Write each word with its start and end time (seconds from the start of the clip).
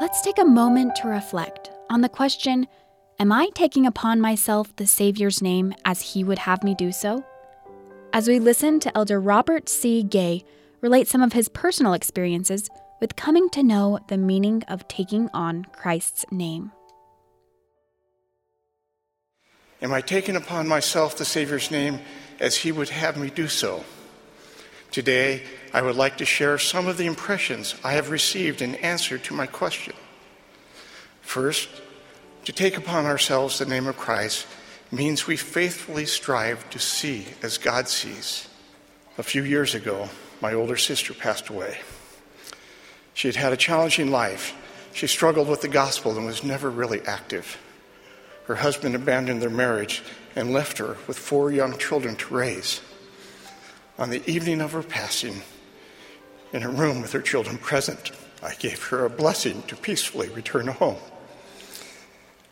let's 0.00 0.20
take 0.22 0.38
a 0.38 0.44
moment 0.44 0.96
to 0.96 1.08
reflect 1.08 1.70
on 1.90 2.00
the 2.00 2.08
question 2.08 2.66
Am 3.20 3.30
I 3.30 3.48
taking 3.54 3.86
upon 3.86 4.20
myself 4.20 4.74
the 4.74 4.88
Savior's 4.88 5.40
name 5.40 5.72
as 5.84 6.00
He 6.00 6.24
would 6.24 6.40
have 6.40 6.64
me 6.64 6.74
do 6.74 6.90
so? 6.90 7.24
As 8.12 8.26
we 8.26 8.40
listen 8.40 8.80
to 8.80 8.96
Elder 8.96 9.20
Robert 9.20 9.68
C. 9.68 10.02
Gay 10.02 10.44
relate 10.80 11.06
some 11.06 11.22
of 11.22 11.32
his 11.32 11.48
personal 11.48 11.92
experiences 11.92 12.68
with 13.00 13.16
coming 13.16 13.48
to 13.50 13.62
know 13.62 14.00
the 14.08 14.18
meaning 14.18 14.62
of 14.68 14.86
taking 14.88 15.30
on 15.32 15.64
Christ's 15.72 16.24
name. 16.30 16.72
Am 19.80 19.92
I 19.92 20.00
taking 20.00 20.36
upon 20.36 20.66
myself 20.66 21.16
the 21.16 21.24
Savior's 21.24 21.70
name 21.70 22.00
as 22.40 22.56
He 22.56 22.72
would 22.72 22.88
have 22.88 23.16
me 23.16 23.30
do 23.30 23.46
so? 23.48 23.84
Today, 24.94 25.42
I 25.72 25.82
would 25.82 25.96
like 25.96 26.18
to 26.18 26.24
share 26.24 26.56
some 26.56 26.86
of 26.86 26.98
the 26.98 27.06
impressions 27.06 27.74
I 27.82 27.94
have 27.94 28.10
received 28.10 28.62
in 28.62 28.76
answer 28.76 29.18
to 29.18 29.34
my 29.34 29.44
question. 29.44 29.92
First, 31.20 31.68
to 32.44 32.52
take 32.52 32.78
upon 32.78 33.04
ourselves 33.04 33.58
the 33.58 33.66
name 33.66 33.88
of 33.88 33.96
Christ 33.96 34.46
means 34.92 35.26
we 35.26 35.36
faithfully 35.36 36.06
strive 36.06 36.70
to 36.70 36.78
see 36.78 37.26
as 37.42 37.58
God 37.58 37.88
sees. 37.88 38.46
A 39.18 39.24
few 39.24 39.42
years 39.42 39.74
ago, 39.74 40.10
my 40.40 40.54
older 40.54 40.76
sister 40.76 41.12
passed 41.12 41.48
away. 41.48 41.80
She 43.14 43.26
had 43.26 43.34
had 43.34 43.52
a 43.52 43.56
challenging 43.56 44.12
life. 44.12 44.54
She 44.92 45.08
struggled 45.08 45.48
with 45.48 45.62
the 45.62 45.66
gospel 45.66 46.16
and 46.16 46.24
was 46.24 46.44
never 46.44 46.70
really 46.70 47.00
active. 47.00 47.58
Her 48.44 48.54
husband 48.54 48.94
abandoned 48.94 49.42
their 49.42 49.50
marriage 49.50 50.04
and 50.36 50.52
left 50.52 50.78
her 50.78 50.98
with 51.08 51.18
four 51.18 51.50
young 51.50 51.78
children 51.78 52.14
to 52.14 52.32
raise. 52.32 52.80
On 53.98 54.10
the 54.10 54.28
evening 54.28 54.60
of 54.60 54.72
her 54.72 54.82
passing, 54.82 55.42
in 56.52 56.62
her 56.62 56.70
room 56.70 57.00
with 57.00 57.12
her 57.12 57.22
children 57.22 57.58
present, 57.58 58.10
I 58.42 58.54
gave 58.54 58.82
her 58.84 59.04
a 59.04 59.10
blessing 59.10 59.62
to 59.68 59.76
peacefully 59.76 60.28
return 60.28 60.66
home. 60.66 60.98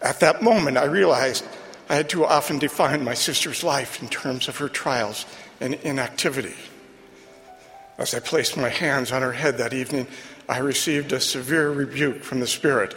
At 0.01 0.21
that 0.21 0.43
moment, 0.43 0.77
I 0.77 0.85
realized 0.85 1.45
I 1.89 1.97
had 1.97 2.09
too 2.09 2.25
often 2.25 2.59
defined 2.59 3.05
my 3.05 3.15
sister's 3.15 3.63
life 3.63 4.03
in 4.03 4.09
terms 4.09 4.49
of 4.49 4.57
her 4.59 4.69
trials 4.69 5.27
and 5.61 5.75
inactivity. 5.75 6.55
As 7.99 8.15
I 8.15 8.21
placed 8.21 8.57
my 8.57 8.69
hands 8.69 9.13
on 9.13 9.23
her 9.23 9.33
head 9.33 9.59
that 9.59 9.75
evening, 9.75 10.07
I 10.49 10.59
received 10.59 11.13
a 11.13 11.21
severe 11.21 11.71
rebuke 11.71 12.23
from 12.23 12.41
the 12.41 12.47
Spirit. 12.47 12.95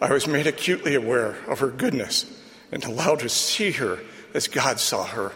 I 0.00 0.12
was 0.12 0.26
made 0.26 0.46
acutely 0.46 0.94
aware 0.94 1.36
of 1.48 1.58
her 1.58 1.68
goodness 1.68 2.26
and 2.70 2.84
allowed 2.84 3.20
to 3.20 3.28
see 3.28 3.72
her 3.72 3.98
as 4.32 4.46
God 4.46 4.78
saw 4.78 5.04
her, 5.04 5.32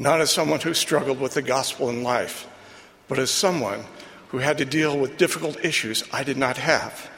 not 0.00 0.22
as 0.22 0.30
someone 0.30 0.60
who 0.60 0.72
struggled 0.72 1.20
with 1.20 1.34
the 1.34 1.42
gospel 1.42 1.90
in 1.90 2.02
life, 2.02 2.48
but 3.06 3.18
as 3.18 3.30
someone 3.30 3.84
who 4.28 4.38
had 4.38 4.56
to 4.56 4.64
deal 4.64 4.98
with 4.98 5.18
difficult 5.18 5.62
issues 5.62 6.02
I 6.10 6.24
did 6.24 6.38
not 6.38 6.56
have. 6.56 7.10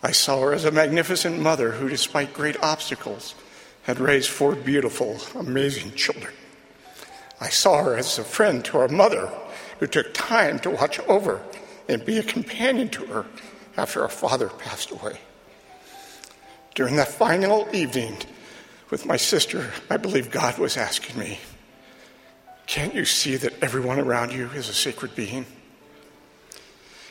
I 0.00 0.12
saw 0.12 0.40
her 0.42 0.54
as 0.54 0.64
a 0.64 0.70
magnificent 0.70 1.40
mother 1.40 1.72
who, 1.72 1.88
despite 1.88 2.34
great 2.34 2.56
obstacles, 2.62 3.34
had 3.82 3.98
raised 3.98 4.30
four 4.30 4.54
beautiful, 4.54 5.20
amazing 5.34 5.92
children. 5.94 6.32
I 7.40 7.48
saw 7.48 7.82
her 7.82 7.96
as 7.96 8.16
a 8.16 8.22
friend 8.24 8.64
to 8.66 8.78
our 8.78 8.88
mother 8.88 9.28
who 9.80 9.88
took 9.88 10.14
time 10.14 10.60
to 10.60 10.70
watch 10.70 11.00
over 11.00 11.42
and 11.88 12.06
be 12.06 12.18
a 12.18 12.22
companion 12.22 12.90
to 12.90 13.06
her 13.06 13.26
after 13.76 14.02
our 14.02 14.08
father 14.08 14.48
passed 14.48 14.92
away. 14.92 15.18
During 16.76 16.94
that 16.96 17.08
final 17.08 17.68
evening 17.72 18.18
with 18.90 19.04
my 19.04 19.16
sister, 19.16 19.72
I 19.90 19.96
believe 19.96 20.30
God 20.30 20.58
was 20.58 20.76
asking 20.76 21.18
me, 21.18 21.40
Can't 22.72 22.94
you 22.94 23.04
see 23.04 23.36
that 23.36 23.62
everyone 23.62 24.00
around 24.00 24.32
you 24.32 24.46
is 24.54 24.70
a 24.70 24.72
sacred 24.72 25.14
being? 25.14 25.44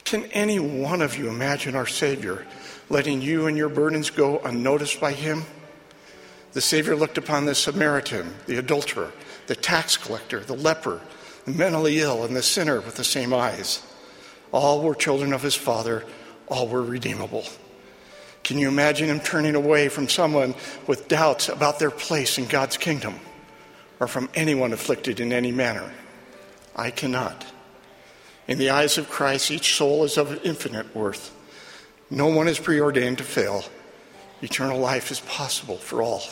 Can 0.06 0.26
any 0.32 0.58
one 0.58 1.04
of 1.04 1.16
you 1.16 1.30
imagine 1.30 1.76
our 1.76 1.86
Savior 1.86 2.48
letting 2.90 3.22
you 3.22 3.46
and 3.46 3.56
your 3.56 3.70
burdens 3.70 4.10
go 4.10 4.40
unnoticed 4.40 5.00
by 5.00 5.12
him? 5.12 5.44
The 6.54 6.62
Savior 6.62 6.96
looked 6.96 7.20
upon 7.20 7.46
the 7.46 7.54
Samaritan, 7.54 8.34
the 8.48 8.58
adulterer, 8.58 9.12
the 9.46 9.56
tax 9.56 9.98
collector, 9.98 10.40
the 10.40 10.56
leper, 10.56 11.00
the 11.46 11.52
mentally 11.52 12.00
ill, 12.00 12.26
and 12.26 12.36
the 12.36 12.42
sinner 12.42 12.82
with 12.82 12.96
the 12.96 13.04
same 13.04 13.32
eyes. 13.32 13.86
All 14.52 14.82
were 14.82 14.96
children 14.96 15.32
of 15.32 15.44
his 15.44 15.54
Father, 15.54 16.04
all 16.48 16.70
were 16.70 16.82
redeemable. 16.82 17.46
Can 18.44 18.58
you 18.58 18.68
imagine 18.68 19.10
him 19.10 19.20
turning 19.20 19.54
away 19.54 19.90
from 19.90 20.10
someone 20.10 20.56
with 20.88 21.08
doubts 21.08 21.50
about 21.50 21.78
their 21.78 21.92
place 21.92 22.40
in 22.40 22.48
God's 22.48 22.78
kingdom 22.78 23.20
or 24.02 24.08
from 24.08 24.30
anyone 24.34 24.74
afflicted 24.74 25.20
in 25.20 25.32
any 25.32 25.52
manner? 25.52 25.94
I 26.76 26.90
cannot. 26.90 27.46
In 28.48 28.58
the 28.58 28.72
eyes 28.72 28.98
of 28.98 29.10
Christ, 29.10 29.52
each 29.52 29.76
soul 29.76 30.04
is 30.04 30.18
of 30.18 30.44
infinite 30.44 30.94
worth. 30.96 31.32
No 32.10 32.26
one 32.26 32.48
is 32.48 32.60
preordained 32.60 33.20
to 33.20 33.24
fail. 33.24 33.64
Eternal 34.42 34.80
life 34.80 35.12
is 35.12 35.20
possible 35.22 35.78
for 35.78 36.02
all. 36.02 36.24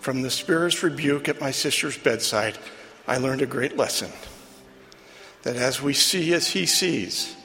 From 0.00 0.22
the 0.22 0.30
Spirit's 0.30 0.82
rebuke 0.82 1.28
at 1.28 1.40
my 1.40 1.52
sister's 1.52 1.96
bedside, 1.96 2.58
I 3.06 3.18
learned 3.18 3.42
a 3.42 3.46
great 3.46 3.76
lesson 3.76 4.10
that 5.42 5.56
as 5.56 5.80
we 5.80 5.94
see 5.94 6.34
as 6.34 6.48
He 6.48 6.66
sees, 6.66 7.36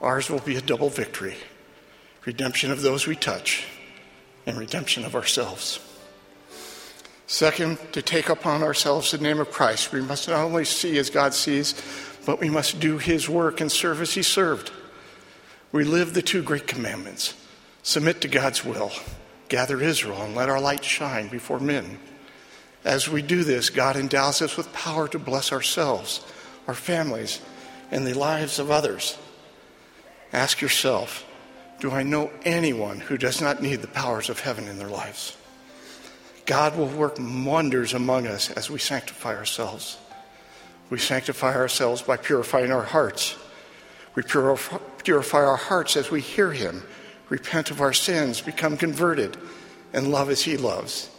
ours 0.00 0.30
will 0.30 0.40
be 0.40 0.56
a 0.56 0.62
double 0.62 0.88
victory 0.88 1.36
redemption 2.24 2.72
of 2.72 2.82
those 2.82 3.06
we 3.06 3.14
touch 3.14 3.64
and 4.46 4.58
redemption 4.58 5.04
of 5.04 5.14
ourselves. 5.14 5.78
Second, 7.26 7.78
to 7.92 8.02
take 8.02 8.28
upon 8.28 8.62
ourselves 8.62 9.10
the 9.10 9.18
name 9.18 9.40
of 9.40 9.50
Christ, 9.50 9.92
we 9.92 10.00
must 10.00 10.28
not 10.28 10.44
only 10.44 10.64
see 10.64 10.96
as 10.98 11.10
God 11.10 11.34
sees, 11.34 11.74
but 12.24 12.40
we 12.40 12.48
must 12.48 12.78
do 12.78 12.98
His 12.98 13.28
work 13.28 13.60
and 13.60 13.70
serve 13.70 14.00
as 14.00 14.14
He 14.14 14.22
served. 14.22 14.70
We 15.72 15.84
live 15.84 16.14
the 16.14 16.22
two 16.22 16.42
great 16.42 16.66
commandments 16.66 17.34
submit 17.82 18.20
to 18.20 18.28
God's 18.28 18.64
will, 18.64 18.90
gather 19.48 19.80
Israel, 19.80 20.22
and 20.22 20.34
let 20.34 20.48
our 20.48 20.60
light 20.60 20.84
shine 20.84 21.28
before 21.28 21.60
men. 21.60 21.98
As 22.84 23.08
we 23.08 23.22
do 23.22 23.44
this, 23.44 23.70
God 23.70 23.96
endows 23.96 24.42
us 24.42 24.56
with 24.56 24.72
power 24.72 25.06
to 25.08 25.18
bless 25.18 25.52
ourselves, 25.52 26.24
our 26.66 26.74
families, 26.74 27.40
and 27.90 28.06
the 28.06 28.14
lives 28.14 28.58
of 28.58 28.70
others. 28.70 29.16
Ask 30.32 30.60
yourself 30.60 31.24
Do 31.80 31.90
I 31.90 32.02
know 32.02 32.30
anyone 32.44 33.00
who 33.00 33.18
does 33.18 33.40
not 33.40 33.62
need 33.62 33.82
the 33.82 33.88
powers 33.88 34.30
of 34.30 34.40
heaven 34.40 34.66
in 34.66 34.78
their 34.78 34.88
lives? 34.88 35.36
God 36.46 36.76
will 36.76 36.88
work 36.88 37.16
wonders 37.18 37.92
among 37.92 38.26
us 38.26 38.50
as 38.50 38.70
we 38.70 38.78
sanctify 38.78 39.36
ourselves. 39.36 39.98
We 40.88 40.98
sanctify 40.98 41.54
ourselves 41.54 42.02
by 42.02 42.16
purifying 42.16 42.70
our 42.72 42.84
hearts 42.84 43.36
we 44.16 44.22
purify 44.22 45.44
our 45.44 45.56
hearts 45.56 45.96
as 45.96 46.10
we 46.10 46.22
hear 46.22 46.50
Him, 46.50 46.82
repent 47.28 47.70
of 47.70 47.82
our 47.82 47.92
sins, 47.92 48.40
become 48.40 48.78
converted, 48.78 49.36
and 49.92 50.10
love 50.10 50.30
as 50.30 50.42
He 50.42 50.56
loves. 50.56 51.10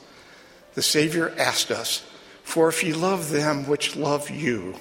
The 0.73 0.81
Savior 0.81 1.33
asked 1.38 1.69
us, 1.69 2.03
For 2.44 2.67
if 2.67 2.83
ye 2.83 2.94
love 2.94 3.29
them 3.29 3.67
which 3.67 3.95
love 3.95 4.31
you, 4.31 4.75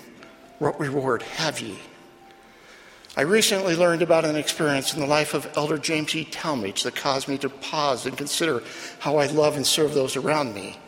what 0.59 0.81
reward 0.81 1.23
have 1.23 1.61
ye? 1.61 1.78
I 3.19 3.22
recently 3.22 3.75
learned 3.75 4.03
about 4.03 4.27
an 4.27 4.37
experience 4.37 4.93
in 4.93 5.00
the 5.00 5.06
life 5.06 5.32
of 5.32 5.50
Elder 5.56 5.78
James 5.78 6.15
E. 6.15 6.27
Talmage 6.27 6.82
that 6.82 6.97
caused 6.97 7.28
me 7.28 7.38
to 7.38 7.49
pause 7.49 8.04
and 8.04 8.15
consider 8.15 8.62
how 8.99 9.16
I 9.16 9.25
love 9.28 9.56
and 9.56 9.66
serve 9.66 9.94
those 9.94 10.16
around 10.16 10.54
me. 10.54 10.78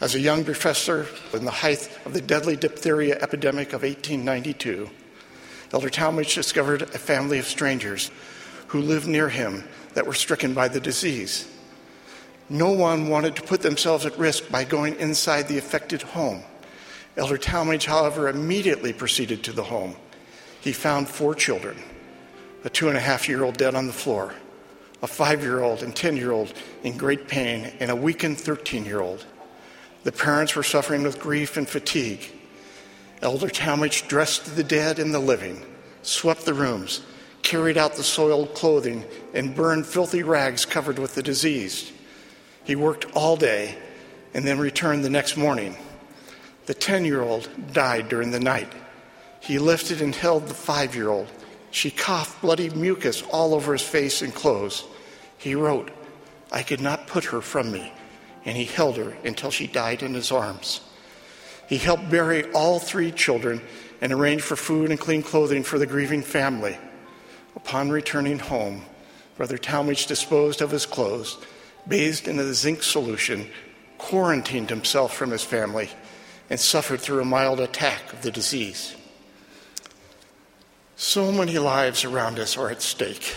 As 0.00 0.14
a 0.14 0.20
young 0.20 0.44
professor 0.44 1.08
in 1.32 1.44
the 1.44 1.50
height 1.50 1.90
of 2.04 2.14
the 2.14 2.20
deadly 2.20 2.54
diphtheria 2.54 3.18
epidemic 3.20 3.72
of 3.72 3.82
1892, 3.82 4.88
Elder 5.72 5.90
Talmage 5.90 6.32
discovered 6.32 6.82
a 6.82 6.86
family 6.86 7.40
of 7.40 7.46
strangers 7.46 8.12
who 8.68 8.80
lived 8.80 9.08
near 9.08 9.28
him 9.28 9.64
that 9.94 10.06
were 10.06 10.14
stricken 10.14 10.54
by 10.54 10.68
the 10.68 10.78
disease. 10.78 11.52
No 12.48 12.70
one 12.70 13.08
wanted 13.08 13.34
to 13.34 13.42
put 13.42 13.62
themselves 13.62 14.06
at 14.06 14.16
risk 14.16 14.48
by 14.48 14.62
going 14.62 14.94
inside 15.00 15.48
the 15.48 15.58
affected 15.58 16.02
home. 16.02 16.44
Elder 17.16 17.36
Talmage, 17.36 17.86
however, 17.86 18.28
immediately 18.28 18.92
proceeded 18.92 19.42
to 19.42 19.52
the 19.52 19.64
home. 19.64 19.96
He 20.60 20.72
found 20.72 21.08
four 21.08 21.34
children 21.34 21.76
a 22.64 22.70
two 22.70 22.88
and 22.88 22.96
a 22.96 23.00
half 23.00 23.28
year 23.28 23.44
old 23.44 23.56
dead 23.56 23.74
on 23.74 23.86
the 23.86 23.92
floor, 23.92 24.34
a 25.02 25.06
five 25.06 25.42
year 25.42 25.62
old 25.62 25.82
and 25.82 25.94
10 25.94 26.16
year 26.16 26.32
old 26.32 26.52
in 26.82 26.96
great 26.96 27.28
pain, 27.28 27.72
and 27.80 27.90
a 27.90 27.96
weakened 27.96 28.38
13 28.38 28.84
year 28.84 29.00
old. 29.00 29.24
The 30.04 30.12
parents 30.12 30.54
were 30.54 30.62
suffering 30.62 31.02
with 31.02 31.20
grief 31.20 31.56
and 31.56 31.68
fatigue. 31.68 32.32
Elder 33.22 33.48
Talmage 33.48 34.08
dressed 34.08 34.56
the 34.56 34.64
dead 34.64 34.98
and 34.98 35.12
the 35.12 35.18
living, 35.18 35.64
swept 36.02 36.44
the 36.44 36.54
rooms, 36.54 37.02
carried 37.42 37.76
out 37.76 37.94
the 37.94 38.02
soiled 38.02 38.54
clothing, 38.54 39.04
and 39.34 39.54
burned 39.54 39.86
filthy 39.86 40.22
rags 40.22 40.64
covered 40.64 40.98
with 40.98 41.14
the 41.14 41.22
diseased. 41.22 41.92
He 42.64 42.76
worked 42.76 43.06
all 43.14 43.36
day 43.36 43.76
and 44.34 44.46
then 44.46 44.58
returned 44.58 45.04
the 45.04 45.10
next 45.10 45.36
morning. 45.36 45.76
The 46.66 46.74
10 46.74 47.04
year 47.04 47.22
old 47.22 47.48
died 47.72 48.08
during 48.08 48.30
the 48.30 48.40
night. 48.40 48.72
He 49.48 49.58
lifted 49.58 50.02
and 50.02 50.14
held 50.14 50.46
the 50.46 50.52
five 50.52 50.94
year 50.94 51.08
old. 51.08 51.26
She 51.70 51.90
coughed 51.90 52.42
bloody 52.42 52.68
mucus 52.68 53.22
all 53.30 53.54
over 53.54 53.72
his 53.72 53.80
face 53.80 54.20
and 54.20 54.34
clothes. 54.34 54.84
He 55.38 55.54
wrote, 55.54 55.90
I 56.52 56.62
could 56.62 56.82
not 56.82 57.06
put 57.06 57.24
her 57.24 57.40
from 57.40 57.72
me, 57.72 57.90
and 58.44 58.58
he 58.58 58.66
held 58.66 58.98
her 58.98 59.16
until 59.24 59.50
she 59.50 59.66
died 59.66 60.02
in 60.02 60.12
his 60.12 60.30
arms. 60.30 60.82
He 61.66 61.78
helped 61.78 62.10
bury 62.10 62.44
all 62.52 62.78
three 62.78 63.10
children 63.10 63.62
and 64.02 64.12
arranged 64.12 64.44
for 64.44 64.54
food 64.54 64.90
and 64.90 65.00
clean 65.00 65.22
clothing 65.22 65.62
for 65.62 65.78
the 65.78 65.86
grieving 65.86 66.22
family. 66.22 66.76
Upon 67.56 67.88
returning 67.88 68.40
home, 68.40 68.84
Brother 69.38 69.56
Talmage 69.56 70.06
disposed 70.06 70.60
of 70.60 70.72
his 70.72 70.84
clothes, 70.84 71.38
bathed 71.88 72.28
in 72.28 72.38
a 72.38 72.52
zinc 72.52 72.82
solution, 72.82 73.48
quarantined 73.96 74.68
himself 74.68 75.16
from 75.16 75.30
his 75.30 75.42
family, 75.42 75.88
and 76.50 76.60
suffered 76.60 77.00
through 77.00 77.22
a 77.22 77.24
mild 77.24 77.60
attack 77.60 78.12
of 78.12 78.20
the 78.20 78.30
disease. 78.30 78.94
So 81.00 81.30
many 81.30 81.58
lives 81.58 82.04
around 82.04 82.40
us 82.40 82.56
are 82.56 82.70
at 82.70 82.82
stake. 82.82 83.36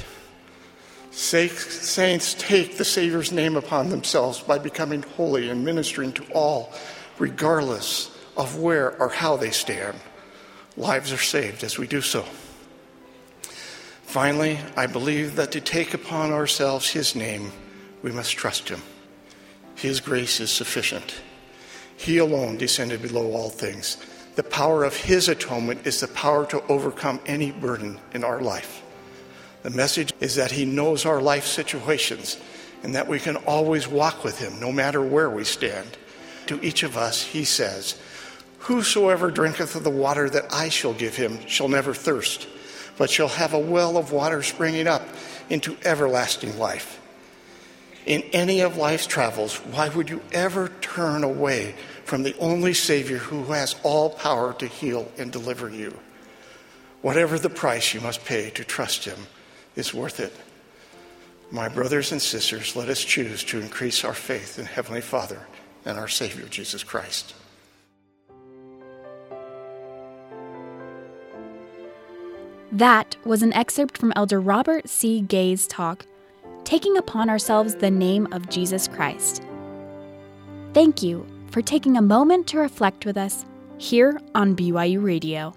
Saints 1.11 2.33
take 2.33 2.77
the 2.77 2.83
Savior's 2.83 3.31
name 3.31 3.55
upon 3.55 3.89
themselves 3.89 4.39
by 4.39 4.57
becoming 4.57 5.03
holy 5.03 5.47
and 5.47 5.63
ministering 5.63 6.11
to 6.13 6.23
all, 6.33 6.73
regardless 7.19 8.09
of 8.35 8.57
where 8.57 8.99
or 8.99 9.09
how 9.09 9.37
they 9.37 9.51
stand. 9.51 9.95
Lives 10.75 11.13
are 11.13 11.17
saved 11.17 11.63
as 11.63 11.77
we 11.77 11.85
do 11.85 12.01
so. 12.01 12.25
Finally, 14.01 14.57
I 14.75 14.87
believe 14.87 15.35
that 15.35 15.51
to 15.51 15.61
take 15.61 15.93
upon 15.93 16.31
ourselves 16.31 16.89
His 16.89 17.15
name, 17.15 17.51
we 18.01 18.11
must 18.11 18.31
trust 18.31 18.69
Him. 18.69 18.81
His 19.75 19.99
grace 19.99 20.39
is 20.39 20.49
sufficient. 20.49 21.13
He 21.95 22.17
alone 22.17 22.57
descended 22.57 23.03
below 23.03 23.33
all 23.33 23.49
things. 23.49 23.97
The 24.41 24.49
power 24.49 24.83
of 24.83 24.95
His 24.95 25.29
atonement 25.29 25.85
is 25.85 25.99
the 25.99 26.07
power 26.07 26.47
to 26.47 26.63
overcome 26.65 27.19
any 27.27 27.51
burden 27.51 27.99
in 28.11 28.23
our 28.23 28.41
life. 28.41 28.81
The 29.61 29.69
message 29.69 30.13
is 30.19 30.33
that 30.37 30.49
He 30.49 30.65
knows 30.65 31.05
our 31.05 31.21
life 31.21 31.45
situations 31.45 32.37
and 32.81 32.95
that 32.95 33.07
we 33.07 33.19
can 33.19 33.35
always 33.35 33.87
walk 33.87 34.23
with 34.23 34.39
Him 34.39 34.59
no 34.59 34.71
matter 34.71 34.99
where 34.99 35.29
we 35.29 35.43
stand. 35.43 35.95
To 36.47 36.59
each 36.65 36.81
of 36.81 36.97
us, 36.97 37.21
He 37.21 37.45
says, 37.45 38.01
Whosoever 38.61 39.29
drinketh 39.29 39.75
of 39.75 39.83
the 39.83 39.91
water 39.91 40.27
that 40.27 40.51
I 40.51 40.69
shall 40.69 40.93
give 40.93 41.15
him 41.15 41.45
shall 41.45 41.69
never 41.69 41.93
thirst, 41.93 42.47
but 42.97 43.11
shall 43.11 43.27
have 43.27 43.53
a 43.53 43.59
well 43.59 43.95
of 43.95 44.11
water 44.11 44.41
springing 44.41 44.87
up 44.87 45.07
into 45.51 45.77
everlasting 45.85 46.57
life. 46.57 46.99
In 48.07 48.23
any 48.33 48.61
of 48.61 48.75
life's 48.75 49.05
travels, 49.05 49.57
why 49.57 49.89
would 49.89 50.09
you 50.09 50.23
ever 50.31 50.69
turn 50.81 51.23
away 51.23 51.75
from 52.11 52.23
the 52.23 52.37
only 52.39 52.73
Savior 52.73 53.19
who 53.19 53.41
has 53.53 53.77
all 53.83 54.09
power 54.09 54.51
to 54.55 54.67
heal 54.67 55.09
and 55.17 55.31
deliver 55.31 55.69
you? 55.69 55.97
Whatever 57.01 57.39
the 57.39 57.49
price 57.49 57.93
you 57.93 58.01
must 58.01 58.25
pay 58.25 58.49
to 58.49 58.65
trust 58.65 59.05
Him 59.05 59.27
is 59.77 59.93
worth 59.93 60.19
it. 60.19 60.35
My 61.51 61.69
brothers 61.69 62.11
and 62.11 62.21
sisters, 62.21 62.75
let 62.75 62.89
us 62.89 63.01
choose 63.01 63.45
to 63.45 63.61
increase 63.61 64.03
our 64.03 64.13
faith 64.13 64.59
in 64.59 64.65
Heavenly 64.65 64.99
Father 64.99 65.39
and 65.85 65.97
our 65.97 66.09
Savior, 66.09 66.47
Jesus 66.49 66.83
Christ. 66.83 67.33
That 72.73 73.15
was 73.23 73.41
an 73.41 73.53
excerpt 73.53 73.97
from 73.97 74.11
Elder 74.17 74.41
Robert 74.41 74.89
C. 74.89 75.21
Gay's 75.21 75.65
talk, 75.65 76.05
Taking 76.65 76.97
Upon 76.97 77.29
Ourselves 77.29 77.75
the 77.75 77.89
Name 77.89 78.27
of 78.33 78.49
Jesus 78.49 78.89
Christ. 78.89 79.41
Thank 80.73 81.01
you 81.01 81.25
for 81.51 81.61
taking 81.61 81.97
a 81.97 82.01
moment 82.01 82.47
to 82.47 82.57
reflect 82.57 83.05
with 83.05 83.17
us 83.17 83.45
here 83.77 84.19
on 84.33 84.55
BYU 84.55 85.03
Radio. 85.03 85.53